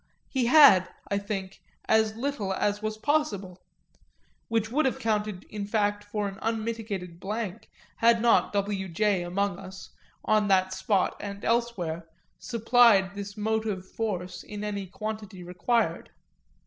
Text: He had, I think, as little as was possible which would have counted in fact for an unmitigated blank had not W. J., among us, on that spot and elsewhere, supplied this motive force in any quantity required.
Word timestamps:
He 0.29 0.47
had, 0.47 0.89
I 1.11 1.19
think, 1.19 1.59
as 1.87 2.15
little 2.15 2.53
as 2.53 2.81
was 2.81 2.97
possible 2.97 3.61
which 4.47 4.71
would 4.71 4.87
have 4.87 4.97
counted 4.97 5.43
in 5.47 5.67
fact 5.67 6.03
for 6.03 6.27
an 6.27 6.39
unmitigated 6.41 7.19
blank 7.19 7.69
had 7.97 8.19
not 8.19 8.51
W. 8.51 8.87
J., 8.87 9.21
among 9.21 9.59
us, 9.59 9.91
on 10.25 10.47
that 10.47 10.73
spot 10.73 11.15
and 11.19 11.45
elsewhere, 11.45 12.07
supplied 12.39 13.13
this 13.13 13.37
motive 13.37 13.87
force 13.87 14.41
in 14.41 14.63
any 14.63 14.87
quantity 14.87 15.43
required. 15.43 16.09